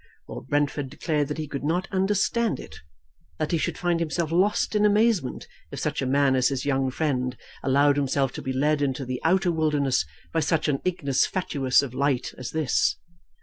Lord 0.27 0.47
Brentford 0.47 0.89
declared 0.89 1.27
that 1.27 1.37
he 1.37 1.47
could 1.47 1.63
not 1.63 1.87
understand 1.91 2.59
it, 2.59 2.75
that 3.37 3.51
he 3.51 3.59
should 3.59 3.77
find 3.77 3.99
himself 3.99 4.31
lost 4.31 4.73
in 4.75 4.83
amazement 4.83 5.47
if 5.71 5.77
such 5.79 6.01
a 6.01 6.07
man 6.07 6.35
as 6.35 6.47
his 6.47 6.65
young 6.65 6.89
friend 6.89 7.37
allowed 7.61 7.97
himself 7.97 8.31
to 8.31 8.41
be 8.41 8.51
led 8.51 8.81
into 8.81 9.05
the 9.05 9.21
outer 9.23 9.51
wilderness 9.51 10.03
by 10.33 10.39
such 10.39 10.67
an 10.67 10.79
ignis 10.83 11.27
fatuus 11.27 11.83
of 11.83 11.93
light 11.93 12.33
as 12.35 12.49
this. 12.49 12.97